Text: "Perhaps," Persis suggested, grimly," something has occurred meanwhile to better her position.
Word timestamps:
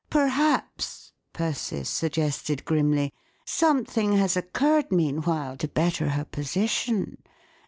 "Perhaps," 0.09 1.13
Persis 1.31 1.87
suggested, 1.87 2.65
grimly," 2.65 3.13
something 3.45 4.13
has 4.13 4.35
occurred 4.35 4.91
meanwhile 4.91 5.55
to 5.57 5.67
better 5.67 6.09
her 6.09 6.25
position. 6.25 7.19